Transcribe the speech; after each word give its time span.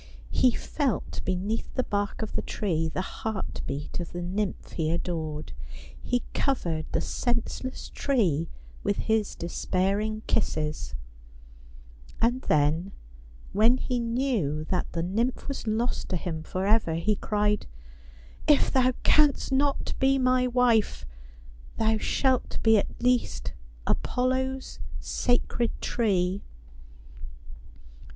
He 0.31 0.49
felt 0.55 1.23
beneath 1.25 1.71
the 1.75 1.83
bark 1.83 2.23
of 2.23 2.33
the 2.33 2.41
tree 2.41 2.89
the 2.89 3.01
heart 3.03 3.61
beat 3.67 3.99
of 3.99 4.13
the 4.13 4.21
nymph 4.23 4.71
he 4.71 4.89
adored; 4.89 5.53
he 6.01 6.23
covered 6.33 6.87
the 6.91 7.01
senseless 7.01 7.87
tree 7.89 8.49
with 8.81 8.97
his 8.97 9.35
despairing 9.35 10.23
kisses; 10.25 10.95
and 12.19 12.41
then, 12.41 12.93
when 13.53 13.77
he 13.77 13.99
knew 13.99 14.63
that 14.69 14.91
the 14.93 15.03
nymph 15.03 15.41
v/as 15.41 15.67
lost 15.67 16.09
to 16.09 16.15
him 16.17 16.41
for 16.41 16.65
ever, 16.65 16.95
he 16.95 17.15
cried:" 17.15 17.67
If 18.57 18.71
thou 18.71 18.93
canst 19.03 19.51
not 19.51 19.93
be 19.99 20.17
my 20.17 20.47
wife, 20.47 21.05
thou 21.77 21.99
shalt 21.99 22.57
be 22.63 22.79
at 22.79 23.03
least 23.03 23.53
Apollo's 23.85 24.79
sacred 24.99 25.79
tree. 25.79 26.41